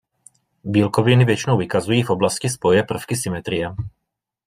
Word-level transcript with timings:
Bílkoviny 0.63 1.25
většinou 1.25 1.57
vykazují 1.57 2.03
v 2.03 2.09
oblasti 2.09 2.49
spoje 2.49 2.83
prvky 2.83 3.15
symetrie. 3.15 3.69